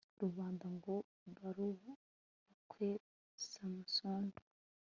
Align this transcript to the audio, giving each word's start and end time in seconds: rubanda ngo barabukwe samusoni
rubanda 0.21 0.65
ngo 0.75 0.93
barabukwe 1.39 2.89
samusoni 3.49 4.33